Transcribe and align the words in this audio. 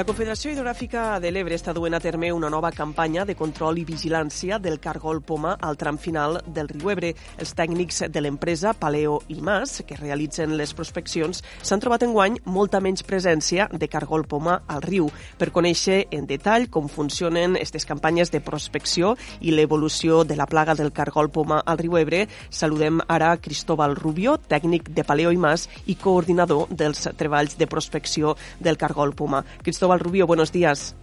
La 0.00 0.06
Confederació 0.08 0.48
Hidrogràfica 0.48 1.18
de 1.20 1.28
l'Ebre 1.28 1.52
està 1.58 1.74
duent 1.76 1.92
a 1.92 1.98
terme 2.00 2.30
una 2.32 2.48
nova 2.48 2.70
campanya 2.72 3.26
de 3.28 3.34
control 3.36 3.76
i 3.76 3.82
vigilància 3.84 4.56
del 4.56 4.78
cargol 4.80 5.18
poma 5.20 5.50
al 5.60 5.76
tram 5.76 5.98
final 6.00 6.38
del 6.46 6.70
riu 6.70 6.88
Ebre. 6.88 7.10
Els 7.36 7.52
tècnics 7.52 8.06
de 8.08 8.22
l'empresa 8.24 8.72
Paleo 8.72 9.18
i 9.28 9.36
Mas, 9.44 9.82
que 9.84 9.98
realitzen 10.00 10.54
les 10.56 10.72
prospeccions, 10.72 11.42
s'han 11.60 11.84
trobat 11.84 12.06
en 12.06 12.14
guany 12.14 12.38
molta 12.46 12.80
menys 12.80 13.04
presència 13.04 13.66
de 13.74 13.88
cargol 13.92 14.24
poma 14.24 14.62
al 14.72 14.80
riu. 14.86 15.10
Per 15.36 15.50
conèixer 15.52 16.06
en 16.16 16.24
detall 16.30 16.70
com 16.72 16.88
funcionen 16.88 17.58
aquestes 17.60 17.84
campanyes 17.84 18.32
de 18.32 18.40
prospecció 18.40 19.12
i 19.44 19.52
l'evolució 19.52 20.22
de 20.24 20.40
la 20.40 20.48
plaga 20.48 20.78
del 20.80 20.94
cargol 20.96 21.28
poma 21.28 21.60
al 21.60 21.76
riu 21.76 22.00
Ebre, 22.00 22.22
saludem 22.48 23.04
ara 23.06 23.34
Cristóbal 23.36 23.98
Rubio, 24.00 24.38
tècnic 24.48 24.88
de 24.96 25.04
Paleo 25.04 25.36
i 25.36 25.44
Mas 25.44 25.68
i 25.84 26.00
coordinador 26.00 26.72
dels 26.72 27.04
treballs 27.20 27.60
de 27.60 27.68
prospecció 27.68 28.38
del 28.64 28.80
cargol 28.80 29.12
poma. 29.12 29.44
Cristóbal 29.60 29.89
Rubio, 29.98 30.26
buenos 30.26 30.52
días. 30.52 30.96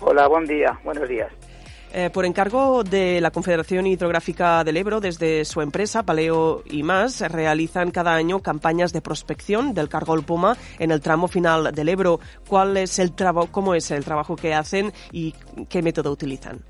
Hola, 0.00 0.28
buen 0.28 0.44
día, 0.46 0.78
buenos 0.84 1.08
días. 1.08 1.32
Eh, 1.94 2.08
por 2.08 2.24
encargo 2.24 2.84
de 2.84 3.20
la 3.20 3.30
Confederación 3.30 3.86
Hidrográfica 3.86 4.64
del 4.64 4.78
Ebro, 4.78 5.00
desde 5.00 5.44
su 5.44 5.60
empresa, 5.60 6.04
Paleo 6.04 6.62
y 6.64 6.82
más, 6.82 7.20
realizan 7.30 7.90
cada 7.90 8.14
año 8.14 8.40
campañas 8.40 8.94
de 8.94 9.02
prospección 9.02 9.74
del 9.74 9.90
cargol 9.90 10.24
poma 10.24 10.56
en 10.78 10.90
el 10.90 11.02
tramo 11.02 11.28
final 11.28 11.70
del 11.74 11.90
Ebro. 11.90 12.18
¿Cuál 12.48 12.78
es 12.78 12.98
el 12.98 13.14
trabajo, 13.14 13.48
cómo 13.52 13.74
es 13.74 13.90
el 13.90 14.06
trabajo 14.06 14.36
que 14.36 14.54
hacen 14.54 14.90
y 15.12 15.34
qué 15.68 15.82
método 15.82 16.10
utilizan? 16.10 16.60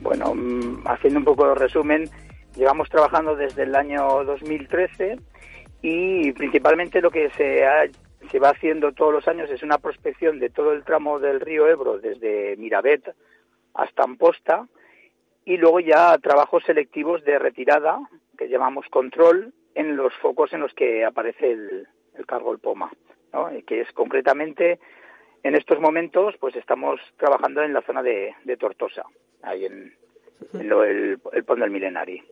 Bueno, 0.00 0.34
mm, 0.34 0.86
haciendo 0.86 1.18
un 1.18 1.24
poco 1.26 1.48
de 1.48 1.54
resumen, 1.54 2.08
llevamos 2.56 2.88
trabajando 2.88 3.36
desde 3.36 3.64
el 3.64 3.74
año 3.74 4.24
2013 4.24 5.16
y 5.82 6.32
principalmente 6.32 7.02
lo 7.02 7.10
que 7.10 7.28
se 7.36 7.66
ha 7.66 7.84
se 8.30 8.38
va 8.38 8.50
haciendo 8.50 8.92
todos 8.92 9.12
los 9.12 9.28
años 9.28 9.50
es 9.50 9.62
una 9.62 9.78
prospección 9.78 10.38
de 10.38 10.50
todo 10.50 10.72
el 10.72 10.84
tramo 10.84 11.18
del 11.18 11.40
río 11.40 11.68
Ebro, 11.68 11.98
desde 11.98 12.56
Mirabet 12.56 13.14
hasta 13.74 14.04
Amposta, 14.04 14.66
y 15.44 15.56
luego 15.56 15.80
ya 15.80 16.16
trabajos 16.18 16.62
selectivos 16.64 17.24
de 17.24 17.38
retirada, 17.38 18.00
que 18.38 18.48
llamamos 18.48 18.86
control, 18.88 19.52
en 19.74 19.96
los 19.96 20.14
focos 20.14 20.52
en 20.52 20.60
los 20.60 20.72
que 20.74 21.04
aparece 21.04 21.52
el, 21.52 21.88
cargo 22.26 22.52
el 22.52 22.58
poma, 22.58 22.92
¿no? 23.32 23.48
que 23.66 23.80
es 23.80 23.90
concretamente 23.92 24.78
en 25.42 25.54
estos 25.54 25.80
momentos 25.80 26.34
pues 26.38 26.54
estamos 26.56 27.00
trabajando 27.16 27.62
en 27.62 27.72
la 27.72 27.82
zona 27.82 28.02
de, 28.02 28.34
Tortosa, 28.58 29.04
ahí 29.42 29.64
en, 29.64 29.94
el, 30.54 31.18
el 31.32 31.44
del 31.44 31.70
Milenari. 31.70 32.22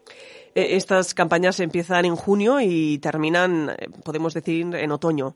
Eh, 0.54 0.77
estas 0.77 1.14
campañas 1.14 1.58
empiezan 1.60 2.04
en 2.04 2.16
junio 2.16 2.60
y 2.60 2.98
terminan, 2.98 3.70
eh, 3.70 3.88
podemos 4.04 4.34
decir, 4.34 4.75
en 4.75 4.92
otoño. 4.92 5.34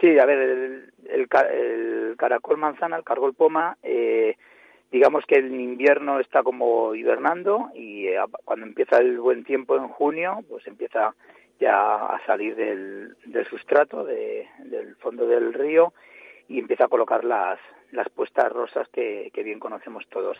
Sí, 0.00 0.18
a 0.18 0.24
ver, 0.24 0.90
el, 1.08 1.28
caracol 2.16 2.56
manzana, 2.56 2.96
el 2.96 3.04
cargol 3.04 3.34
poma, 3.34 3.76
eh, 3.82 4.36
digamos 4.90 5.26
que 5.26 5.36
el 5.36 5.52
invierno 5.60 6.20
está 6.20 6.42
como 6.42 6.94
hibernando 6.94 7.68
y 7.74 8.08
eh, 8.08 8.18
cuando 8.44 8.64
empieza 8.64 8.98
el 8.98 9.20
buen 9.20 9.44
tiempo 9.44 9.76
en 9.76 9.88
junio, 9.88 10.42
pues 10.48 10.66
empieza 10.66 11.14
ya 11.58 12.06
a 12.06 12.18
salir 12.24 12.56
del, 12.56 13.14
sustrato, 13.50 14.04
del 14.04 14.96
fondo 14.96 15.26
del 15.26 15.52
río 15.52 15.92
y 16.48 16.58
empieza 16.58 16.86
a 16.86 16.88
colocar 16.88 17.22
las, 17.22 17.60
las 17.92 18.08
puestas 18.08 18.50
rosas 18.50 18.88
que, 18.88 19.30
bien 19.44 19.60
conocemos 19.60 20.06
todos. 20.08 20.38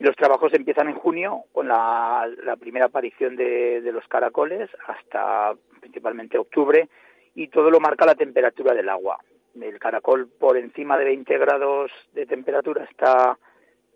Los 0.00 0.16
trabajos 0.16 0.52
empiezan 0.52 0.88
en 0.88 0.96
junio 0.96 1.44
con 1.52 1.68
la, 1.68 2.28
primera 2.58 2.86
aparición 2.86 3.36
de, 3.36 3.80
de 3.80 3.92
los 3.92 4.06
caracoles 4.08 4.68
hasta 4.88 5.54
principalmente 5.80 6.36
octubre, 6.38 6.88
y 7.36 7.48
todo 7.48 7.70
lo 7.70 7.78
marca 7.78 8.04
la 8.04 8.16
temperatura 8.16 8.74
del 8.74 8.88
agua. 8.88 9.20
El 9.54 9.78
caracol 9.78 10.28
por 10.28 10.56
encima 10.56 10.98
de 10.98 11.04
20 11.04 11.38
grados 11.38 11.92
de 12.12 12.26
temperatura 12.26 12.84
está 12.84 13.38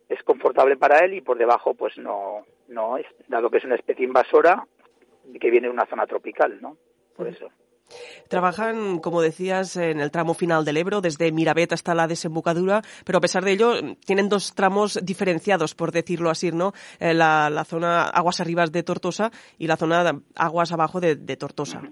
es 0.09 0.22
confortable 0.22 0.76
para 0.76 1.04
él 1.04 1.15
y 1.15 1.20
por 1.20 1.38
debajo 1.38 1.75
pues 1.75 1.97
no 1.98 2.44
no 2.69 2.97
es 2.97 3.06
dado 3.28 3.50
que 3.50 3.59
es 3.59 3.65
una 3.65 3.76
especie 3.76 4.04
invasora 4.04 4.66
que 5.41 5.50
viene 5.50 5.69
de 5.69 5.72
una 5.72 5.87
zona 5.87 6.06
tropical, 6.06 6.60
¿no? 6.60 6.76
Por 7.16 7.28
eso. 7.28 7.48
Trabajan, 8.28 9.00
como 9.00 9.20
decías, 9.20 9.76
en 9.76 10.00
el 10.00 10.10
tramo 10.10 10.34
final 10.34 10.65
del 10.65 10.76
Ebro, 10.76 11.00
desde 11.00 11.32
Mirabet 11.32 11.72
hasta 11.72 11.94
la 11.94 12.06
desembocadura, 12.06 12.82
pero 13.04 13.19
a 13.19 13.20
pesar 13.20 13.44
de 13.44 13.53
ello 13.53 13.75
tienen 14.04 14.28
dos 14.28 14.54
tramos 14.54 14.98
diferenciados, 15.03 15.75
por 15.75 15.91
decirlo 15.91 16.31
así, 16.31 16.53
¿no? 16.53 16.72
Eh, 17.00 17.15
la, 17.15 17.50
la, 17.50 17.65
zona 17.65 18.04
aguas 18.04 18.41
arriba 18.41 18.65
de 18.66 18.82
Tortosa 18.82 19.31
y 19.59 19.66
la 19.66 19.76
zona 19.76 20.22
aguas 20.36 20.72
abajo 20.72 21.00
de, 21.00 21.16
Tortosa. 21.36 21.82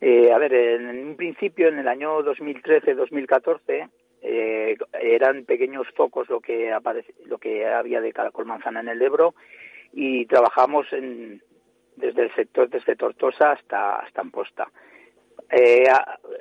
Eh, 0.00 0.32
a 0.32 0.38
ver, 0.38 0.54
en 0.54 1.08
un 1.08 1.16
principio, 1.16 1.68
en 1.68 1.78
el 1.78 1.88
año 1.88 2.20
2013-2014, 2.22 3.88
eh, 4.22 4.76
eran 5.00 5.44
pequeños 5.44 5.86
focos 5.96 6.28
lo 6.28 6.40
que, 6.40 6.72
lo 7.26 7.38
que 7.38 7.66
había 7.66 8.00
de 8.00 8.12
caracol 8.12 8.46
manzana 8.46 8.80
en 8.80 8.88
el 8.88 9.02
Ebro 9.02 9.34
y 9.92 10.26
trabajamos 10.26 10.92
en, 10.92 11.42
desde 11.96 12.22
el 12.22 12.34
sector, 12.34 12.68
desde 12.68 12.96
Tortosa 12.96 13.52
hasta, 13.52 13.96
hasta 13.96 14.20
Amposta. 14.20 14.70
Eh, 15.50 15.84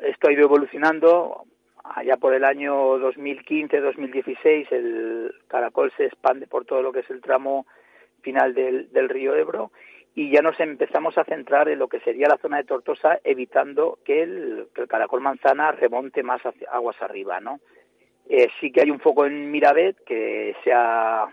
esto 0.03 0.27
ha 0.27 0.33
ido 0.33 0.43
evolucionando. 0.43 1.43
Allá 1.83 2.17
por 2.17 2.33
el 2.33 2.43
año 2.43 2.97
2015-2016 2.99 4.71
el 4.71 5.33
caracol 5.47 5.91
se 5.95 6.05
expande 6.05 6.45
por 6.45 6.65
todo 6.65 6.81
lo 6.81 6.91
que 6.91 6.99
es 6.99 7.09
el 7.09 7.21
tramo 7.21 7.65
final 8.21 8.53
del, 8.53 8.91
del 8.91 9.07
río 9.07 9.35
Ebro 9.35 9.71
y 10.17 10.31
ya 10.31 10.41
nos 10.41 10.59
empezamos 10.59 11.15
a 11.19 11.25
centrar 11.25 11.69
en 11.69 11.77
lo 11.77 11.87
que 11.87 11.99
sería 11.99 12.27
la 12.27 12.39
zona 12.39 12.57
de 12.57 12.63
Tortosa, 12.63 13.19
evitando 13.23 13.99
que 14.03 14.23
el, 14.23 14.67
caracol 14.89 15.21
manzana 15.21 15.71
remonte 15.73 16.23
más 16.23 16.41
hacia, 16.43 16.67
aguas 16.71 16.99
arriba, 17.03 17.39
¿no? 17.39 17.59
Eh, 18.27 18.47
sí 18.59 18.71
que 18.71 18.81
hay 18.81 18.89
un 18.89 18.99
foco 18.99 19.27
en 19.27 19.51
Mirabet 19.51 19.95
que 20.07 20.55
se 20.63 20.73
ha, 20.73 21.27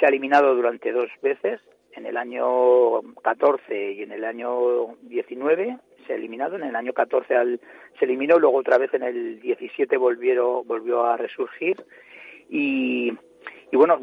se 0.00 0.06
ha 0.06 0.08
eliminado 0.08 0.54
durante 0.54 0.90
dos 0.90 1.10
veces, 1.20 1.60
en 1.92 2.06
el 2.06 2.16
año 2.16 3.02
14 3.22 3.92
y 3.92 4.02
en 4.04 4.12
el 4.12 4.24
año 4.24 4.96
19 5.02 5.76
se 6.06 6.14
ha 6.14 6.16
eliminado, 6.16 6.56
en 6.56 6.62
el 6.62 6.76
año 6.76 6.94
14 6.94 7.36
al, 7.36 7.60
se 7.98 8.06
eliminó, 8.06 8.38
luego 8.38 8.56
otra 8.56 8.78
vez 8.78 8.94
en 8.94 9.02
el 9.02 9.38
17 9.40 9.98
volvieron, 9.98 10.66
volvió 10.66 11.04
a 11.04 11.18
resurgir. 11.18 11.84
Y, 12.48 13.12
y 13.70 13.76
bueno, 13.76 13.98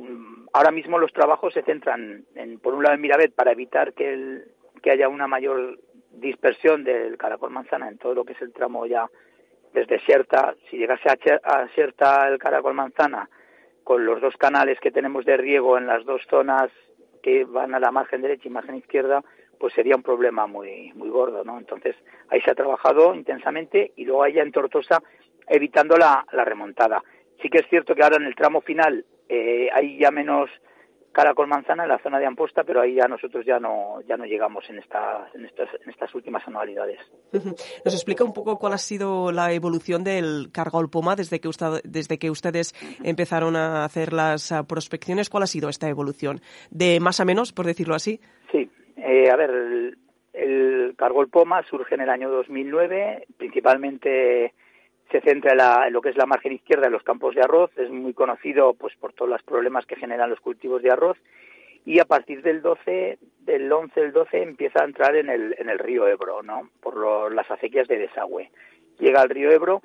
ahora 0.54 0.72
mismo 0.72 1.00
los 1.00 1.12
trabajos 1.12 1.54
se 1.54 1.64
centran, 1.64 2.26
en, 2.36 2.60
por 2.60 2.74
un 2.74 2.84
lado, 2.84 2.96
en 2.96 3.02
Mirabet 3.02 3.34
para 3.34 3.52
evitar 3.52 3.94
que, 3.94 4.14
el, 4.14 4.46
que 4.82 4.92
haya 4.92 5.10
una 5.10 5.28
mayor 5.28 5.80
dispersión 6.12 6.84
del 6.84 7.18
caracol 7.18 7.52
manzana 7.52 7.90
en 7.90 7.98
todo 7.98 8.14
lo 8.14 8.24
que 8.24 8.34
es 8.34 8.42
el 8.42 8.54
tramo 8.54 8.86
ya 8.86 9.10
desde 9.74 10.00
Sierta. 10.00 10.56
Si 10.70 10.78
llegase 10.78 11.10
a, 11.10 11.68
Sierta 11.70 12.28
el 12.28 12.38
caracol 12.38 12.74
manzana, 12.74 13.30
con 13.84 14.06
los 14.06 14.22
dos 14.22 14.36
canales 14.38 14.80
que 14.80 14.92
tenemos 14.92 15.26
de 15.26 15.38
riego 15.38 15.78
en 15.78 15.88
las 15.88 16.06
dos 16.06 16.22
zonas 16.30 16.72
que 17.22 17.44
van 17.44 17.76
a 17.76 17.80
la 17.80 17.92
margen 17.92 18.22
derecha 18.22 18.48
y 18.48 18.52
margen 18.52 18.76
izquierda, 18.76 19.24
pues 19.60 19.74
sería 19.74 19.96
un 19.96 20.04
problema 20.04 20.48
muy 20.48 20.92
muy 20.94 21.10
gordo, 21.10 21.44
¿no? 21.44 21.58
Entonces 21.58 21.96
ahí 22.30 22.42
se 22.42 22.52
ha 22.52 22.56
trabajado 22.56 23.14
intensamente 23.14 23.94
y 23.96 24.06
luego 24.06 24.24
allá 24.24 24.42
en 24.42 24.52
Tortosa 24.52 25.02
evitando 25.48 25.98
la, 25.98 26.26
la 26.32 26.46
remontada. 26.46 27.04
Sí 27.42 27.50
que 27.50 27.60
es 27.60 27.68
cierto 27.70 27.94
que 27.94 28.04
ahora 28.04 28.18
en 28.18 28.26
el 28.26 28.36
tramo 28.36 28.62
final 28.62 29.06
eh, 29.30 29.70
hay 29.74 29.98
ya 29.98 30.12
menos 30.12 30.50
caracol 31.16 31.48
manzana 31.48 31.84
en 31.84 31.90
la 31.90 32.00
zona 32.00 32.20
de 32.20 32.26
Amposta, 32.26 32.66
pero 32.66 32.82
ahí 32.82 32.96
ya 32.96 33.08
nosotros 33.08 33.46
ya 33.46 33.58
no 33.58 34.02
ya 34.06 34.18
no 34.18 34.26
llegamos 34.26 34.70
en 34.70 34.80
estas 34.80 35.34
en 35.34 35.46
estas 35.46 35.70
en 35.82 35.90
estas 35.90 36.14
últimas 36.14 36.46
anualidades. 36.46 37.00
Nos 37.32 37.94
explica 37.94 38.26
un 38.26 38.34
poco 38.34 38.60
cuál 38.60 38.74
ha 38.74 38.78
sido 38.78 39.32
la 39.32 39.54
evolución 39.54 40.04
del 40.04 40.50
cargol 40.52 40.90
poma 40.90 41.16
desde 41.16 41.40
que 41.40 41.48
usted, 41.48 41.82
desde 41.86 42.20
que 42.20 42.30
ustedes 42.30 42.74
empezaron 43.02 43.56
a 43.56 43.86
hacer 43.86 44.12
las 44.12 44.52
ah, 44.52 44.64
prospecciones. 44.68 45.30
¿Cuál 45.30 45.44
ha 45.44 45.48
sido 45.48 45.70
esta 45.70 45.88
evolución? 45.88 46.42
De 46.70 47.00
más 47.00 47.22
a 47.22 47.26
menos, 47.26 47.54
por 47.54 47.66
decirlo 47.66 47.96
así. 47.96 48.20
Sí, 48.52 48.70
eh, 48.98 49.30
a 49.32 49.38
ver, 49.38 49.50
el, 49.50 49.98
el 50.34 50.96
cargol 50.98 51.30
poma 51.30 51.64
surge 51.70 51.96
en 51.96 52.02
el 52.02 52.10
año 52.10 52.30
2009, 52.30 53.28
principalmente 53.38 54.54
se 55.12 55.22
centra 55.22 55.86
en, 55.88 55.94
lo 55.94 56.02
que 56.02 56.10
es 56.10 56.18
la 56.18 56.26
margen 56.26 56.54
izquierda 56.54 56.86
de 56.86 56.92
los 56.92 57.04
campos 57.04 57.36
de 57.36 57.42
arroz, 57.42 57.72
es 57.78 57.90
muy 57.90 58.14
conocido 58.14 58.74
pues 58.74 58.96
por 58.96 59.14
todos 59.14 59.30
los 59.30 59.44
problemas 59.44 59.86
que 59.86 59.96
generan 59.96 60.30
los 60.30 60.40
cultivos 60.40 60.82
de 60.82 60.92
arroz 60.92 61.18
y 61.86 62.00
a 62.00 62.06
partir 62.06 62.42
del 62.42 62.62
12, 62.62 63.20
del 63.42 63.72
11 63.72 64.02
del 64.02 64.12
12 64.12 64.42
empieza 64.42 64.82
a 64.82 64.86
entrar 64.86 65.16
en 65.16 65.30
el, 65.30 65.56
en 65.60 65.70
el 65.70 65.78
río 65.78 66.08
Ebro, 66.08 66.42
¿no? 66.42 66.70
Por 66.82 67.34
las 67.34 67.50
acequias 67.52 67.88
de 67.88 68.00
desagüe. 68.00 68.50
Llega 69.00 69.22
al 69.22 69.30
río 69.30 69.52
Ebro 69.52 69.84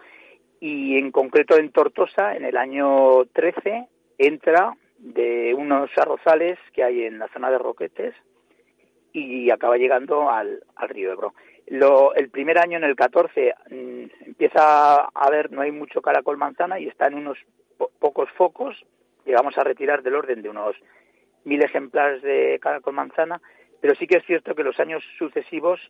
y 0.60 0.96
en 0.96 1.10
concreto 1.10 1.56
en 1.56 1.70
Tortosa 1.70 2.34
en 2.34 2.44
el 2.44 2.56
año 2.56 3.26
13 3.32 3.86
entra 4.16 4.74
de 4.98 5.54
unos 5.54 5.90
arrozales 5.96 6.58
que 6.72 6.84
hay 6.84 7.04
en 7.04 7.18
la 7.18 7.28
zona 7.28 7.50
de 7.50 7.58
Roquetes 7.58 8.14
y 9.12 9.50
acaba 9.50 9.76
llegando 9.76 10.30
al, 10.30 10.62
al 10.76 10.88
río 10.88 11.12
Ebro. 11.12 11.34
Lo, 11.66 12.14
el 12.14 12.30
primer 12.30 12.58
año, 12.58 12.78
en 12.78 12.84
el 12.84 12.96
14, 12.96 13.54
mm, 13.70 14.29
a 14.54 15.28
ver, 15.30 15.50
no 15.52 15.62
hay 15.62 15.72
mucho 15.72 16.02
caracol 16.02 16.36
manzana 16.36 16.78
y 16.78 16.88
está 16.88 17.06
en 17.06 17.14
unos 17.14 17.38
pocos 17.98 18.30
focos. 18.36 18.84
Llegamos 19.24 19.56
a 19.58 19.64
retirar 19.64 20.02
del 20.02 20.14
orden 20.14 20.42
de 20.42 20.48
unos 20.48 20.76
mil 21.44 21.62
ejemplares 21.62 22.22
de 22.22 22.58
caracol 22.60 22.94
manzana, 22.94 23.40
pero 23.80 23.94
sí 23.94 24.06
que 24.06 24.18
es 24.18 24.26
cierto 24.26 24.54
que 24.54 24.64
los 24.64 24.78
años 24.80 25.02
sucesivos 25.18 25.80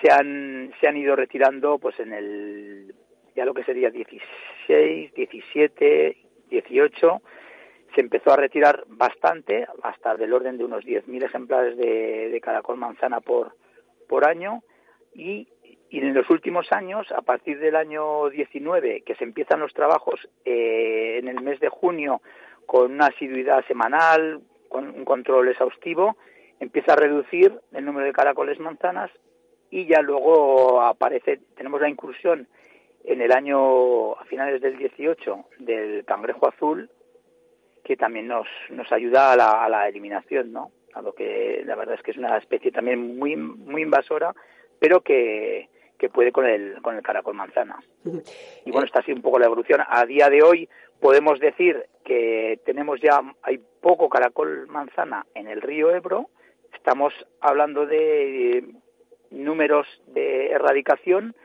se 0.00 0.10
han, 0.10 0.72
se 0.80 0.88
han 0.88 0.96
ido 0.96 1.16
retirando 1.16 1.78
pues 1.78 1.98
en 2.00 2.12
el 2.12 2.94
ya 3.36 3.44
lo 3.44 3.54
que 3.54 3.64
sería 3.64 3.90
16, 3.90 5.14
17, 5.14 6.16
18, 6.50 7.22
se 7.94 8.00
empezó 8.00 8.32
a 8.32 8.36
retirar 8.36 8.84
bastante, 8.88 9.66
hasta 9.82 10.16
del 10.16 10.32
orden 10.32 10.58
de 10.58 10.64
unos 10.64 10.84
10.000 10.84 11.24
ejemplares 11.24 11.76
de, 11.76 12.40
caracol 12.42 12.76
manzana 12.76 13.20
por, 13.20 13.54
por 14.08 14.28
año, 14.28 14.62
y, 15.14 15.48
en 15.98 16.14
los 16.14 16.30
últimos 16.30 16.70
años, 16.72 17.10
a 17.12 17.22
partir 17.22 17.58
del 17.58 17.76
año 17.76 18.28
19, 18.30 19.02
que 19.02 19.16
se 19.16 19.24
empiezan 19.24 19.60
los 19.60 19.74
trabajos 19.74 20.28
eh, 20.44 21.18
en 21.18 21.28
el 21.28 21.42
mes 21.42 21.58
de 21.60 21.68
junio 21.68 22.22
con 22.66 22.92
una 22.92 23.06
asiduidad 23.06 23.64
semanal, 23.66 24.40
con 24.68 24.88
un 24.88 25.04
control 25.04 25.48
exhaustivo, 25.48 26.16
empieza 26.60 26.92
a 26.92 26.96
reducir 26.96 27.52
el 27.72 27.84
número 27.84 28.06
de 28.06 28.12
caracoles 28.12 28.60
manzanas 28.60 29.10
y 29.70 29.86
ya 29.86 30.00
luego 30.02 30.80
aparece, 30.80 31.40
tenemos 31.56 31.80
la 31.80 31.88
incursión 31.88 32.46
en 33.04 33.20
el 33.22 33.32
año, 33.32 34.12
a 34.12 34.24
finales 34.26 34.60
del 34.60 34.76
18, 34.76 35.44
del 35.58 36.04
cangrejo 36.04 36.48
azul, 36.48 36.90
que 37.82 37.96
también 37.96 38.28
nos, 38.28 38.46
nos 38.68 38.92
ayuda 38.92 39.32
a 39.32 39.36
la, 39.36 39.64
a 39.64 39.68
la 39.68 39.88
eliminación, 39.88 40.52
¿no? 40.52 40.70
A 40.94 41.02
lo 41.02 41.14
que 41.14 41.62
la 41.64 41.76
verdad 41.76 41.94
es 41.94 42.02
que 42.02 42.10
es 42.10 42.16
una 42.16 42.36
especie 42.36 42.70
también 42.70 43.18
muy, 43.18 43.36
muy 43.36 43.82
invasora, 43.82 44.34
pero 44.78 45.00
que, 45.00 45.68
que 46.00 46.08
puede 46.08 46.32
con 46.32 46.46
el, 46.46 46.80
con 46.80 46.96
el 46.96 47.02
caracol 47.02 47.34
manzana. 47.34 47.78
Y 48.64 48.70
bueno, 48.70 48.86
está 48.86 49.00
así 49.00 49.12
un 49.12 49.20
poco 49.20 49.38
la 49.38 49.44
evolución. 49.44 49.82
A 49.86 50.06
día 50.06 50.30
de 50.30 50.42
hoy 50.42 50.66
podemos 50.98 51.38
decir 51.38 51.84
que 52.04 52.58
tenemos 52.64 53.00
ya, 53.02 53.20
hay 53.42 53.60
poco 53.82 54.08
caracol 54.08 54.66
manzana 54.66 55.26
en 55.34 55.46
el 55.46 55.60
río 55.60 55.94
Ebro. 55.94 56.30
Estamos 56.72 57.12
hablando 57.40 57.84
de 57.84 58.64
números 59.30 59.86
de 60.06 60.52
erradicación 60.52 61.36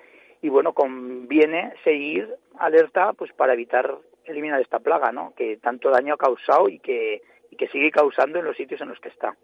y 0.41 0.47
bueno, 0.47 0.71
conviene 0.71 1.73
seguir 1.83 2.33
alerta 2.57 3.11
pues 3.11 3.33
para 3.33 3.53
evitar 3.53 3.97
eliminar 4.23 4.61
esta 4.61 4.79
plaga, 4.79 5.11
¿no? 5.11 5.33
Que 5.35 5.57
tanto 5.57 5.89
daño 5.89 6.13
ha 6.13 6.17
causado 6.17 6.69
y 6.69 6.79
que, 6.79 7.21
y 7.55 7.57
que 7.57 7.67
sigue 7.69 7.89
causando 7.89 8.39
en 8.39 8.45
los 8.45 8.57
sitios 8.57 8.81
en 8.81 8.89
los 8.89 8.99
que 8.99 9.09
está. 9.09 9.35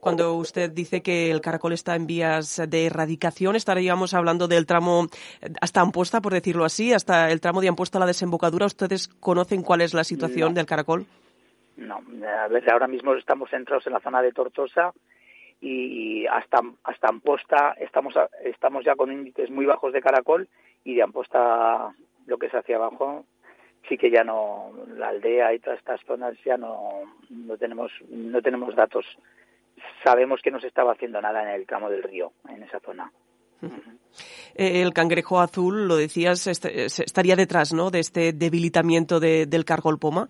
Cuando 0.00 0.34
usted 0.34 0.70
dice 0.70 1.02
que 1.02 1.30
el 1.30 1.40
caracol 1.40 1.72
está 1.72 1.96
en 1.96 2.06
vías 2.06 2.62
de 2.68 2.86
erradicación, 2.86 3.56
estaríamos 3.56 4.12
hablando 4.14 4.46
del 4.46 4.66
tramo 4.66 5.06
hasta 5.60 5.80
Amposta, 5.80 6.20
por 6.20 6.32
decirlo 6.32 6.64
así, 6.64 6.92
hasta 6.92 7.30
el 7.30 7.40
tramo 7.40 7.60
de 7.60 7.68
Amposta 7.68 7.98
a 7.98 8.00
la 8.00 8.06
desembocadura. 8.06 8.66
¿Ustedes 8.66 9.08
conocen 9.08 9.62
cuál 9.62 9.80
es 9.80 9.94
la 9.94 10.04
situación 10.04 10.54
del 10.54 10.66
caracol? 10.66 11.06
No, 11.76 11.96
a 11.96 12.48
ver, 12.48 12.70
ahora 12.70 12.86
mismo 12.86 13.14
estamos 13.14 13.48
centrados 13.50 13.86
en 13.86 13.94
la 13.94 14.00
zona 14.00 14.20
de 14.20 14.32
Tortosa 14.32 14.92
y 15.62 16.26
hasta 16.26 16.60
hasta 16.84 17.08
Amposta 17.08 17.74
estamos 17.78 18.14
estamos 18.44 18.84
ya 18.84 18.94
con 18.96 19.12
índices 19.12 19.50
muy 19.50 19.66
bajos 19.66 19.92
de 19.92 20.00
caracol 20.00 20.48
y 20.84 20.94
de 20.94 21.02
Amposta 21.02 21.94
lo 22.26 22.38
que 22.38 22.46
es 22.46 22.54
hacia 22.54 22.76
abajo 22.76 23.24
sí 23.88 23.96
que 23.96 24.10
ya 24.10 24.24
no 24.24 24.72
la 24.96 25.08
aldea 25.08 25.52
y 25.54 25.58
todas 25.58 25.78
estas 25.78 26.00
zonas 26.06 26.34
ya 26.44 26.56
no 26.56 27.02
no 27.30 27.56
tenemos 27.56 27.90
no 28.08 28.40
tenemos 28.42 28.74
datos. 28.74 29.06
Sabemos 30.04 30.40
que 30.42 30.50
no 30.50 30.60
se 30.60 30.68
estaba 30.68 30.92
haciendo 30.92 31.20
nada 31.20 31.42
en 31.42 31.48
el 31.48 31.66
tramo 31.66 31.88
del 31.90 32.02
río 32.02 32.32
en 32.48 32.62
esa 32.62 32.80
zona. 32.80 33.10
Eh, 34.54 34.82
el 34.82 34.92
cangrejo 34.92 35.40
azul 35.40 35.86
lo 35.86 35.96
decías 35.96 36.46
este, 36.46 36.84
estaría 36.84 37.36
detrás 37.36 37.72
no 37.72 37.90
de 37.90 38.00
este 38.00 38.32
debilitamiento 38.32 39.20
del 39.20 39.64
cargol 39.64 39.98
poma. 39.98 40.28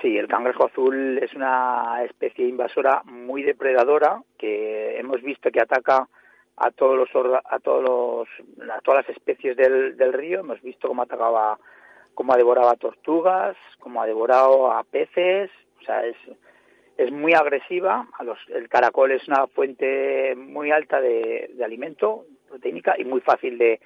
Sí, 0.00 0.16
el 0.16 0.26
cangrejo 0.26 0.66
azul 0.66 1.18
es 1.18 1.32
una 1.34 2.02
especie 2.04 2.48
invasora 2.48 3.02
muy 3.04 3.44
depredadora 3.44 4.20
que 4.36 4.98
hemos 4.98 5.22
visto 5.22 5.50
que 5.50 5.60
ataca 5.60 6.08
a 6.56 6.70
todos 6.72 6.96
los 6.96 7.08
a 7.44 7.58
todos 7.60 7.82
los 7.82 8.28
a 8.68 8.80
todas 8.80 9.06
las 9.06 9.16
especies 9.16 9.56
del, 9.56 9.96
del 9.96 10.12
río. 10.12 10.40
Hemos 10.40 10.60
visto 10.60 10.88
cómo 10.88 11.02
atacaba, 11.02 11.58
cómo 12.14 12.36
devoraba 12.36 12.76
tortugas, 12.76 13.56
cómo 13.78 14.02
ha 14.02 14.06
devorado 14.06 14.70
a 14.72 14.84
peces. 14.84 15.50
O 15.80 15.84
sea, 15.84 16.04
es 16.04 16.16
es 16.96 17.10
muy 17.10 17.32
agresiva. 17.32 18.06
A 18.18 18.24
los, 18.24 18.38
el 18.48 18.68
caracol 18.68 19.12
es 19.12 19.26
una 19.26 19.46
fuente 19.48 20.34
muy 20.36 20.70
alta 20.70 21.00
de, 21.00 21.50
de 21.54 21.64
alimento 21.64 22.26
proteínica 22.48 22.94
y 22.98 23.04
muy 23.04 23.20
fácil 23.20 23.58
de, 23.58 23.80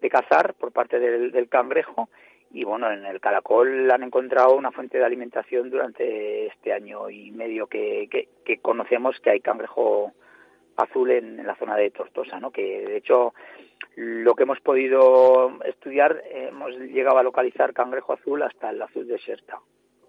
de 0.00 0.10
cazar 0.10 0.54
por 0.54 0.72
parte 0.72 0.98
del, 0.98 1.32
del 1.32 1.48
cangrejo 1.48 2.08
y 2.54 2.62
bueno, 2.62 2.88
en 2.92 3.04
el 3.04 3.20
caracol 3.20 3.90
han 3.90 4.04
encontrado 4.04 4.54
una 4.54 4.70
fuente 4.70 4.98
de 4.98 5.04
alimentación 5.04 5.70
durante 5.70 6.46
este 6.46 6.72
año 6.72 7.10
y 7.10 7.32
medio 7.32 7.66
que, 7.66 8.08
que, 8.44 8.58
conocemos 8.58 9.18
que 9.18 9.30
hay 9.30 9.40
cangrejo 9.40 10.12
azul 10.76 11.10
en, 11.10 11.44
la 11.44 11.56
zona 11.56 11.74
de 11.74 11.90
Tortosa, 11.90 12.38
¿no? 12.38 12.52
Que 12.52 12.86
de 12.86 12.96
hecho 12.96 13.34
lo 13.96 14.34
que 14.34 14.42
hemos 14.42 14.60
podido 14.60 15.58
estudiar 15.64 16.22
hemos 16.30 16.74
llegado 16.76 17.18
a 17.18 17.22
localizar 17.22 17.72
cangrejo 17.72 18.12
azul 18.12 18.42
hasta 18.42 18.70
el 18.70 18.82
azul 18.82 19.06
de 19.06 19.18
Serta. 19.18 19.60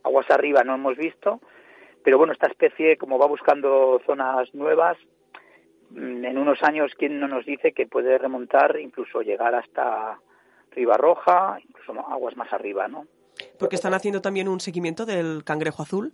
Aguas 0.04 0.30
arriba 0.30 0.64
no 0.64 0.76
hemos 0.76 0.98
visto, 0.98 1.40
pero 2.04 2.18
bueno, 2.18 2.34
esta 2.34 2.48
especie 2.48 2.98
como 2.98 3.18
va 3.18 3.28
buscando 3.28 4.02
zonas 4.06 4.54
nuevas, 4.54 4.98
mm, 5.92 6.26
en 6.26 6.38
unos 6.38 6.62
años 6.64 6.94
quién 6.98 7.20
no 7.20 7.28
nos 7.28 7.46
dice 7.46 7.74
que 7.74 7.88
puede 7.88 8.18
remontar 8.18 8.80
incluso 8.80 9.22
llegar 9.22 9.54
hasta 9.56 10.20
Roja, 10.98 11.58
incluso 11.66 11.94
aguas 12.10 12.36
más 12.36 12.52
arriba, 12.52 12.88
¿no? 12.88 13.08
Porque 13.58 13.76
están 13.76 13.94
haciendo 13.94 14.22
también 14.22 14.48
un 14.48 14.60
seguimiento 14.60 15.06
del 15.06 15.44
cangrejo 15.44 15.84
azul. 15.84 16.14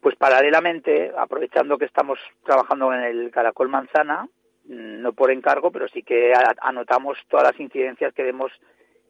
Pues 0.00 0.14
paralelamente, 0.16 1.12
aprovechando 1.16 1.76
que 1.78 1.86
estamos 1.86 2.18
trabajando 2.44 2.92
en 2.92 3.00
el 3.00 3.30
caracol 3.32 3.68
manzana, 3.68 4.28
no 4.68 5.12
por 5.12 5.30
encargo, 5.30 5.70
pero 5.70 5.88
sí 5.88 6.02
que 6.02 6.32
anotamos 6.60 7.18
todas 7.28 7.52
las 7.52 7.60
incidencias 7.60 8.12
que 8.14 8.22
vemos 8.22 8.52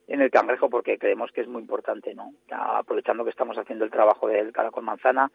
en 0.08 0.20
el 0.20 0.31
cangrejo 0.31 0.70
porque 0.70 0.99
creemos 0.99 1.32
que 1.32 1.41
es 1.41 1.49
muy 1.49 1.62
importante, 1.62 2.14
¿no? 2.14 2.32
Aprovechando 2.50 3.25
que 3.25 3.31
estamos 3.31 3.58
haciendo 3.58 3.85
el 3.85 3.91
trabajo 3.91 4.29
del 4.29 4.53
caracol 4.53 4.85
manzana, 4.85 5.31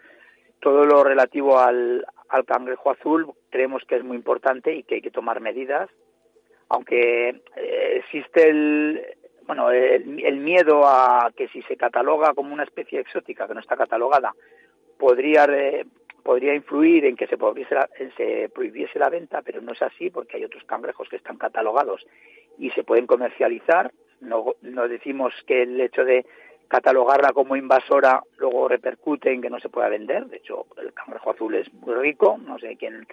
todo 0.59 0.85
lo 0.85 1.03
relativo 1.03 1.59
al, 1.59 2.05
al 2.29 2.45
cangrejo 2.45 2.91
azul 2.91 3.33
creemos 3.49 3.83
que 3.85 3.95
es 3.95 4.03
muy 4.03 4.15
importante 4.15 4.73
y 4.73 4.83
que 4.83 4.95
hay 4.95 5.01
que 5.01 5.11
tomar 5.11 5.41
medidas 5.41 5.89
aunque 6.71 7.29
eh, 7.57 7.97
existe 7.97 8.49
el, 8.49 9.01
bueno, 9.45 9.71
el, 9.71 10.37
miedo 10.37 10.87
a 10.87 11.29
que 11.35 11.49
si 11.49 11.61
se 11.63 11.75
cataloga 11.75 12.33
como 12.33 12.53
una 12.53 12.63
especie 12.63 13.01
exótica 13.01 13.45
que 13.45 13.53
no 13.53 13.59
está 13.59 13.75
catalogada, 13.75 14.33
podría 14.97 15.47
podría 16.23 16.53
influir 16.53 17.05
en 17.05 17.15
que 17.15 17.27
se 17.27 17.37
prohibiese, 17.37 17.75
la, 17.75 17.89
se 18.17 18.49
prohibiese 18.49 18.99
la 18.99 19.09
venta, 19.09 19.41
pero 19.41 19.61
no 19.61 19.73
es 19.73 19.81
así 19.81 20.09
porque 20.09 20.37
hay 20.37 20.45
otros 20.45 20.63
cangrejos 20.63 21.09
que 21.09 21.15
están 21.17 21.37
catalogados 21.37 22.05
y 22.57 22.69
se 22.71 22.83
pueden 22.83 23.07
comercializar. 23.07 23.91
No, 24.19 24.55
no 24.61 24.87
decimos 24.87 25.33
que 25.47 25.63
el 25.63 25.81
hecho 25.81 26.05
de 26.05 26.25
catalogarla 26.67 27.33
como 27.33 27.57
invasora 27.57 28.23
luego 28.37 28.69
repercute 28.69 29.33
en 29.33 29.41
que 29.41 29.49
no 29.49 29.59
se 29.59 29.69
pueda 29.69 29.89
vender. 29.89 30.27
De 30.27 30.37
hecho, 30.37 30.67
el 30.77 30.93
cangrejo 30.93 31.31
azul 31.31 31.55
es 31.55 31.73
muy 31.73 31.95
rico, 31.95 32.39
no 32.41 32.57
sé 32.59 32.77
quién, 32.77 33.05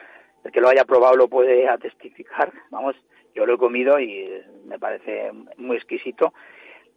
el 0.44 0.52
que 0.52 0.60
lo 0.60 0.68
haya 0.68 0.84
probado 0.84 1.16
lo 1.16 1.28
puede 1.28 1.68
atestificar. 1.68 2.52
Vamos, 2.70 2.94
yo 3.34 3.46
lo 3.46 3.54
he 3.54 3.58
comido 3.58 3.98
y 3.98 4.30
me 4.66 4.78
parece 4.78 5.32
muy 5.56 5.76
exquisito, 5.76 6.32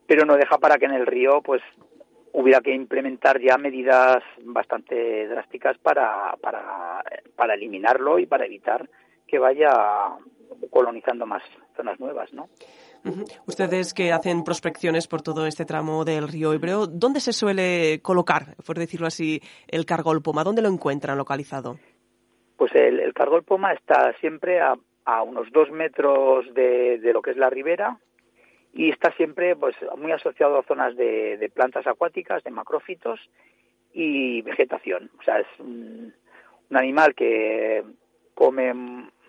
pero 0.06 0.26
no 0.26 0.36
deja 0.36 0.58
para 0.58 0.78
que 0.78 0.86
en 0.86 0.94
el 0.94 1.08
río 1.08 1.42
pues 1.42 1.62
hubiera 2.34 2.62
que 2.62 2.74
implementar 2.74 3.40
ya 3.42 3.58
medidas 3.58 4.24
bastante 4.44 5.28
drásticas 5.28 5.78
para, 5.78 6.36
para, 6.42 7.04
para 7.36 7.54
eliminarlo 7.56 8.20
y 8.20 8.26
para 8.26 8.46
evitar 8.46 8.90
que 9.28 9.40
vaya 9.40 9.72
colonizando 10.70 11.26
más 11.26 11.44
zonas 11.76 12.00
nuevas, 12.00 12.34
¿no? 12.34 12.50
Ustedes 13.48 13.94
que 13.94 14.12
hacen 14.12 14.44
prospecciones 14.44 15.08
por 15.08 15.22
todo 15.24 15.48
este 15.48 15.66
tramo 15.66 16.06
del 16.06 16.28
río 16.28 16.54
Ebro, 16.54 16.86
¿dónde 16.86 17.20
se 17.20 17.34
suele 17.34 18.00
colocar, 18.04 18.56
por 18.66 18.78
decirlo 18.78 19.08
así, 19.08 19.42
el 19.68 19.86
cargol 19.86 20.22
poma? 20.22 20.44
¿Dónde 20.44 20.62
lo 20.62 20.70
encuentran 20.70 21.18
localizado? 21.18 21.80
Pues 22.58 22.72
el, 22.76 23.00
el 23.00 23.14
cargol 23.14 23.44
poma 23.44 23.74
está 23.74 24.14
siempre 24.20 24.62
a, 24.62 24.76
a 25.06 25.24
unos 25.24 25.52
dos 25.52 25.72
metros 25.72 26.46
de, 26.54 27.00
de, 27.00 27.12
lo 27.12 27.24
que 27.24 27.32
es 27.32 27.38
la 27.38 27.50
ribera 27.50 27.98
y 28.74 28.90
está 28.90 29.12
siempre 29.14 29.56
pues 29.56 29.76
muy 29.98 30.12
asociado 30.12 30.58
a 30.58 30.64
zonas 30.64 30.96
de, 30.96 31.38
de 31.38 31.50
plantas 31.50 31.86
acuáticas, 31.88 32.44
de 32.44 32.52
macrófitos 32.52 33.20
y 33.94 34.42
vegetación. 34.42 35.10
O 35.20 35.24
sea, 35.24 35.40
es 35.40 35.48
un, 35.60 36.14
animal 36.72 37.14
que 37.16 37.84
come 38.34 38.74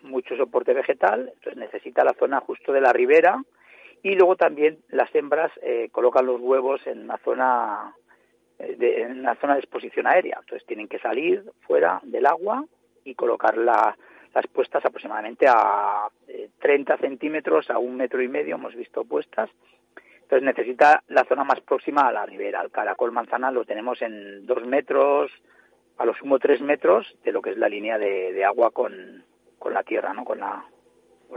mucho 0.03 0.37
soporte 0.37 0.73
vegetal, 0.73 1.33
entonces 1.35 1.57
necesita 1.57 2.05
la 2.05 2.15
zona 2.15 2.41
justo 2.41 2.73
de 2.73 2.81
la 2.81 2.93
ribera 2.93 3.43
y 4.03 4.15
luego 4.15 4.37
también 4.37 4.79
las 4.91 5.13
hembras 5.15 5.51
eh, 5.63 5.89
colocan 5.91 6.27
los 6.27 6.41
huevos 6.41 6.87
en 6.87 7.03
una 7.03 7.19
zona 7.19 7.95
eh, 8.59 8.77
de, 8.77 9.03
en 9.03 9.21
una 9.21 9.35
zona 9.37 9.55
de 9.55 9.61
exposición 9.61 10.07
aérea, 10.07 10.39
entonces 10.41 10.67
tienen 10.67 10.89
que 10.89 11.01
salir 11.01 11.45
fuera 11.67 12.01
del 12.05 12.27
agua 12.27 12.65
y 13.05 13.15
colocar 13.17 13.57
la, 13.59 13.97
las 14.35 14.47
puestas 14.47 14.85
aproximadamente 14.85 15.47
a 15.49 16.09
30 16.61 16.95
eh, 16.95 16.99
centímetros 16.99 17.71
a 17.71 17.79
un 17.79 17.97
metro 17.97 18.23
y 18.23 18.29
medio 18.29 18.57
hemos 18.57 18.75
visto 18.75 19.05
puestas. 19.05 19.51
Entonces 20.23 20.43
necesita 20.47 21.03
la 21.09 21.25
zona 21.25 21.45
más 21.45 21.61
próxima 21.61 22.09
a 22.09 22.13
la 22.13 22.25
ribera. 22.25 22.63
El 22.63 22.71
caracol 22.71 23.13
manzana 23.13 23.51
lo 23.51 23.65
tenemos 23.65 24.01
en 24.01 24.47
dos 24.47 24.65
metros, 24.65 25.31
a 25.99 26.07
lo 26.07 26.15
sumo 26.15 26.39
tres 26.39 26.61
metros 26.61 27.07
de 27.23 27.33
lo 27.33 27.43
que 27.43 27.51
es 27.51 27.59
la 27.59 27.69
línea 27.69 27.99
de, 27.99 28.45
agua 28.45 28.71
con, 28.71 29.25
con 29.59 29.75
la 29.75 29.83
tierra, 29.83 30.15
¿no? 30.15 30.25
Con 30.25 30.41
la, 30.41 30.65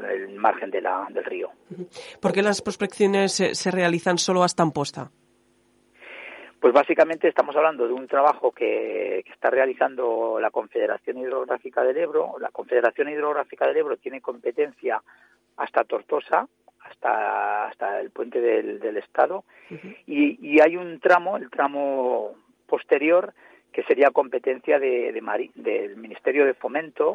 el 0.03 0.35
margen 0.35 0.71
de 0.71 0.81
la, 0.81 1.07
del 1.09 1.23
río. 1.23 1.51
¿Por 2.19 2.31
qué 2.31 2.41
las 2.41 2.61
prospecciones 2.61 3.33
se, 3.33 3.71
realizan 3.71 4.17
solo 4.17 4.43
hasta 4.43 4.63
Amposta? 4.63 5.11
Pues 6.65 6.73
básicamente 6.73 7.27
estamos 7.27 7.55
hablando 7.55 7.85
de 7.85 7.93
un 7.93 8.07
trabajo 8.07 8.51
que, 8.51 9.19
está 9.19 9.51
realizando 9.51 10.39
la 10.41 10.49
Confederación 10.49 11.19
Hidrográfica 11.19 11.83
del 11.83 11.95
Ebro. 11.95 12.37
La 12.39 12.49
Confederación 12.49 13.07
Hidrográfica 13.07 13.67
del 13.67 13.77
Ebro 13.77 13.97
tiene 13.97 14.19
competencia 14.19 14.99
hasta 15.57 15.83
Tortosa, 15.83 16.47
hasta, 16.79 17.67
hasta 17.67 17.99
el 18.01 18.09
puente 18.09 18.41
del, 18.41 18.97
Estado, 18.97 19.43
y, 20.07 20.39
y, 20.41 20.59
hay 20.59 20.75
un 20.75 20.99
tramo, 20.99 21.37
el 21.37 21.51
tramo 21.51 22.33
posterior, 22.65 23.35
que 23.71 23.83
sería 23.83 24.09
competencia 24.09 24.79
de, 24.79 25.13
del 25.53 25.95
Ministerio 25.97 26.47
de 26.47 26.55
Fomento. 26.55 27.13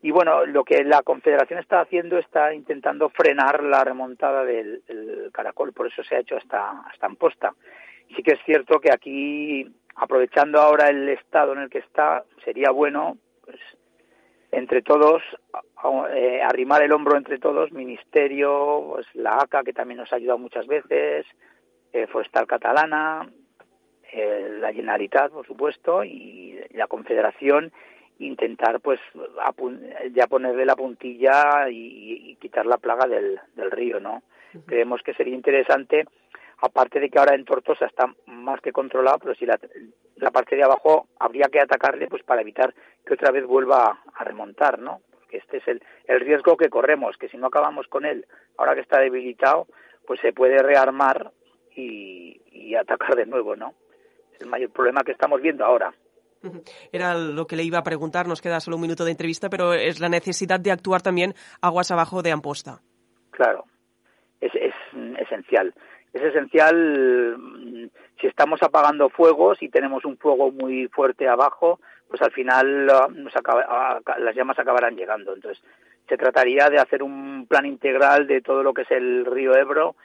Y 0.00 0.12
bueno, 0.12 0.46
lo 0.46 0.64
que 0.64 0.82
la 0.82 1.02
Confederación 1.02 1.58
está 1.58 1.82
haciendo 1.82 2.16
está 2.16 2.54
intentando 2.54 3.10
frenar 3.10 3.62
la 3.62 3.84
remontada 3.84 4.46
del, 4.46 4.82
caracol, 5.30 5.74
por 5.74 5.88
eso 5.88 6.02
se 6.04 6.16
ha 6.16 6.20
hecho 6.20 6.38
hasta, 6.38 6.70
hasta 6.90 7.06
en 7.06 7.16
posta. 7.16 7.52
Sí 8.14 8.22
que 8.22 8.32
es 8.32 8.40
cierto 8.44 8.78
que 8.80 8.92
aquí, 8.92 9.66
aprovechando 9.94 10.60
ahora 10.60 10.88
el 10.88 11.08
estado 11.08 11.52
en 11.52 11.60
el 11.60 11.70
que 11.70 11.78
está, 11.78 12.24
sería 12.44 12.70
bueno, 12.70 13.16
pues, 13.44 13.58
entre 14.52 14.82
todos, 14.82 15.22
eh, 16.14 16.40
arrimar 16.42 16.82
el 16.82 16.92
hombro 16.92 17.16
entre 17.16 17.38
todos, 17.38 17.72
Ministerio, 17.72 18.92
pues, 18.94 19.06
la 19.14 19.36
ACA, 19.36 19.62
que 19.64 19.72
también 19.72 19.98
nos 19.98 20.12
ha 20.12 20.16
ayudado 20.16 20.38
muchas 20.38 20.66
veces, 20.66 21.26
eh, 21.92 22.06
Forestal 22.06 22.46
Catalana, 22.46 23.28
eh, 24.12 24.58
la 24.60 24.72
Generalitat, 24.72 25.32
por 25.32 25.46
supuesto, 25.46 26.04
y 26.04 26.58
la 26.70 26.86
Confederación 26.86 27.72
intentar 28.18 28.80
pues 28.80 29.00
ya 30.12 30.26
ponerle 30.26 30.64
la 30.64 30.76
puntilla 30.76 31.68
y, 31.68 32.36
quitar 32.40 32.66
la 32.66 32.78
plaga 32.78 33.06
del, 33.06 33.38
del 33.54 33.70
río, 33.70 34.00
¿no? 34.00 34.22
Creemos 34.64 35.02
que 35.02 35.12
sería 35.14 35.34
interesante, 35.34 36.06
aparte 36.58 37.00
de 37.00 37.10
que 37.10 37.18
ahora 37.18 37.34
en 37.34 37.44
Tortosa 37.44 37.86
está 37.86 38.06
más 38.26 38.60
que 38.60 38.72
controlado, 38.72 39.18
pero 39.18 39.34
si 39.34 39.46
la, 39.46 39.58
la 40.16 40.30
parte 40.30 40.56
de 40.56 40.64
abajo 40.64 41.08
habría 41.18 41.48
que 41.50 41.60
atacarle 41.60 42.08
pues 42.08 42.22
para 42.22 42.40
evitar 42.40 42.74
que 43.04 43.14
otra 43.14 43.30
vez 43.30 43.44
vuelva 43.46 44.02
a 44.14 44.24
remontar, 44.24 44.78
¿no? 44.78 45.00
Porque 45.10 45.38
este 45.38 45.58
es 45.58 45.68
el, 45.68 45.82
el 46.06 46.20
riesgo 46.20 46.56
que 46.56 46.70
corremos, 46.70 47.16
que 47.16 47.28
si 47.28 47.36
no 47.36 47.48
acabamos 47.48 47.86
con 47.88 48.04
él, 48.04 48.26
ahora 48.56 48.74
que 48.74 48.80
está 48.80 49.00
debilitado, 49.00 49.66
pues 50.06 50.20
se 50.20 50.32
puede 50.32 50.58
rearmar 50.62 51.32
y, 51.74 52.40
y 52.50 52.74
atacar 52.74 53.14
de 53.16 53.26
nuevo, 53.26 53.56
¿no? 53.56 53.74
el 54.40 54.48
mayor 54.48 54.70
problema 54.70 55.02
que 55.02 55.12
estamos 55.12 55.40
viendo 55.40 55.64
ahora. 55.64 55.92
Era 56.92 57.14
lo 57.14 57.46
que 57.46 57.56
le 57.56 57.62
iba 57.64 57.78
a 57.78 57.82
preguntar, 57.82 58.26
nos 58.26 58.40
queda 58.40 58.60
solo 58.60 58.76
un 58.76 58.82
minuto 58.82 59.04
de 59.04 59.10
entrevista, 59.12 59.48
pero 59.48 59.72
es 59.72 60.00
la 60.00 60.08
necesidad 60.08 60.60
de 60.60 60.72
actuar 60.72 61.02
también 61.02 61.34
aguas 61.60 61.90
abajo 61.90 62.22
de 62.22 62.32
Amposta. 62.32 62.80
Claro, 63.30 63.64
es, 64.40 64.52
es 64.54 64.74
esencial. 65.18 65.74
Es 66.16 66.22
esencial 66.22 67.36
mm, 67.38 67.86
si 68.18 68.26
estamos 68.26 68.62
apagando 68.62 69.10
fuegos 69.10 69.62
y 69.62 69.68
tenemos 69.68 70.06
un 70.06 70.16
fuego 70.16 70.50
muy 70.50 70.88
fuerte 70.88 71.28
abajo, 71.28 71.78
pues 72.08 72.22
al 72.22 72.32
final 72.32 72.88
ah, 72.90 73.08
nos 73.12 73.34
ah, 73.36 74.00
las 74.18 74.34
llamas 74.34 74.58
acabarán 74.58 74.96
llegando. 74.96 75.34
Entonces, 75.34 75.62
se 76.08 76.16
trataría 76.16 76.70
de 76.70 76.78
hacer 76.78 77.02
un 77.02 77.46
plan 77.46 77.66
integral 77.66 78.26
de 78.26 78.40
todo 78.40 78.62
lo 78.62 78.72
que 78.72 78.82
es 78.82 78.90
el 78.92 79.26
río 79.26 79.54
Ebro 79.54 79.96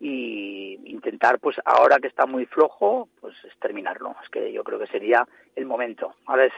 y 0.00 0.80
intentar 0.86 1.38
pues 1.38 1.56
ahora 1.64 1.98
que 1.98 2.08
está 2.08 2.24
muy 2.26 2.46
flojo 2.46 3.08
pues 3.20 3.34
terminarlo 3.60 4.16
es 4.22 4.30
que 4.30 4.50
yo 4.50 4.64
creo 4.64 4.78
que 4.78 4.86
sería 4.86 5.28
el 5.54 5.66
momento 5.66 6.14
ahora 6.24 6.48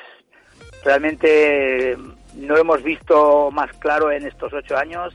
realmente 0.84 1.96
no 2.36 2.56
hemos 2.56 2.84
visto 2.84 3.50
más 3.50 3.72
claro 3.78 4.12
en 4.12 4.28
estos 4.28 4.52
ocho 4.52 4.76
años 4.76 5.12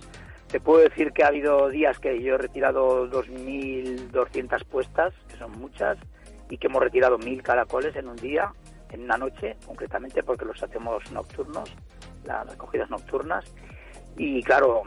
te 0.49 0.59
puedo 0.59 0.81
decir 0.81 1.11
que 1.11 1.23
ha 1.23 1.27
habido 1.27 1.69
días 1.69 1.99
que 1.99 2.21
yo 2.21 2.35
he 2.35 2.37
retirado 2.37 3.09
2.200 3.09 4.65
puestas 4.65 5.13
que 5.29 5.37
son 5.37 5.51
muchas 5.59 5.97
y 6.49 6.57
que 6.57 6.67
hemos 6.67 6.81
retirado 6.81 7.17
1.000 7.17 7.41
caracoles 7.41 7.95
en 7.95 8.07
un 8.07 8.15
día 8.15 8.53
en 8.91 9.03
una 9.03 9.17
noche 9.17 9.57
concretamente 9.65 10.23
porque 10.23 10.45
los 10.45 10.61
hacemos 10.63 11.11
nocturnos 11.11 11.69
las 12.23 12.49
recogidas 12.49 12.89
nocturnas 12.89 13.45
y 14.17 14.41
claro 14.43 14.83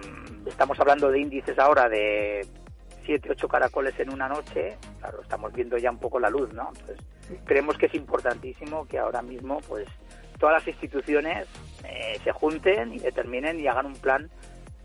estamos 0.46 0.78
hablando 0.80 1.10
de 1.10 1.20
índices 1.20 1.58
ahora 1.58 1.88
de 1.88 2.46
siete, 3.04 3.30
ocho 3.30 3.48
caracoles 3.48 3.98
en 3.98 4.12
una 4.12 4.28
noche, 4.28 4.76
claro, 5.00 5.22
estamos 5.22 5.52
viendo 5.52 5.76
ya 5.76 5.90
un 5.90 5.98
poco 5.98 6.20
la 6.20 6.30
luz, 6.30 6.52
¿no? 6.52 6.68
Entonces, 6.68 6.98
creemos 7.44 7.76
que 7.76 7.86
es 7.86 7.94
importantísimo 7.94 8.86
que 8.86 8.98
ahora 8.98 9.22
mismo, 9.22 9.60
pues, 9.68 9.88
todas 10.38 10.56
las 10.56 10.68
instituciones 10.68 11.48
eh, 11.84 12.18
se 12.22 12.32
junten 12.32 12.94
y 12.94 12.98
determinen 12.98 13.58
y 13.60 13.66
hagan 13.66 13.86
un 13.86 13.94
plan 13.94 14.30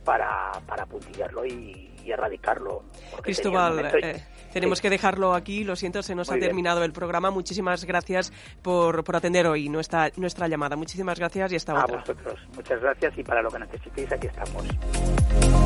para, 0.05 0.51
para 0.65 0.85
puntillarlo 0.85 1.45
y, 1.45 1.91
erradicarlo. 2.05 2.83
Cristóbal, 3.23 3.83
eh, 3.95 4.23
tenemos 4.53 4.79
que 4.79 4.91
dejarlo 4.91 5.33
aquí. 5.33 5.63
Lo 5.63 5.75
siento, 5.75 6.03
se 6.03 6.13
nos 6.13 6.31
ha 6.31 6.37
terminado 6.37 6.83
el 6.83 6.93
programa. 6.93 7.31
Muchísimas 7.31 7.83
gracias 7.83 8.31
por, 8.61 9.03
por 9.03 9.15
atender 9.15 9.47
hoy 9.47 9.69
nuestra, 9.69 10.11
nuestra 10.15 10.47
llamada. 10.47 10.75
Muchísimas 10.75 11.17
gracias 11.17 11.51
y 11.51 11.55
hasta 11.55 11.73
otra. 11.73 11.95
A 11.95 11.99
vosotros. 12.01 12.39
Muchas 12.55 12.79
gracias 12.79 13.17
y 13.17 13.23
para 13.23 13.41
lo 13.41 13.49
que 13.49 13.57
necesitéis 13.57 14.11
aquí 14.11 14.27
estamos. 14.27 15.64